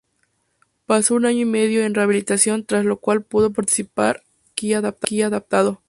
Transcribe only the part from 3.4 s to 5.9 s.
practicar esquí adaptado.